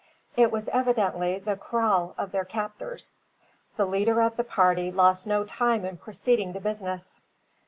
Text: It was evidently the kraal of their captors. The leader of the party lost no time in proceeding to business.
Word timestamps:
It 0.35 0.51
was 0.51 0.67
evidently 0.69 1.37
the 1.37 1.55
kraal 1.55 2.15
of 2.17 2.31
their 2.31 2.43
captors. 2.43 3.19
The 3.77 3.85
leader 3.85 4.21
of 4.23 4.35
the 4.35 4.43
party 4.43 4.89
lost 4.91 5.27
no 5.27 5.43
time 5.43 5.85
in 5.85 5.97
proceeding 5.97 6.53
to 6.53 6.59
business. 6.59 7.21